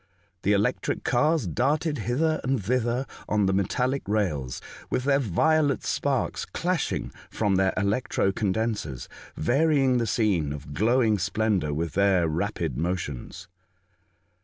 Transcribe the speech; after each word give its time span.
The 0.41 0.53
electric 0.53 1.03
cars 1.03 1.45
darted 1.45 1.99
hither 1.99 2.41
and 2.43 2.63
thither 2.65 3.05
on 3.29 3.45
the 3.45 3.53
metallic 3.53 4.01
rails, 4.07 4.59
with 4.89 5.03
their 5.03 5.19
violet 5.19 5.83
sparks 5.83 6.47
flashing 6.55 7.11
from 7.29 7.53
their 7.57 7.71
electro 7.77 8.31
condensers, 8.31 9.07
varying 9.35 9.99
the 9.99 10.07
scene 10.07 10.53
of 10.53 10.73
glowing 10.73 11.19
splendour 11.19 11.71
with 11.71 11.93
their 11.93 12.27
rapid 12.27 12.77
motions. 12.79 13.47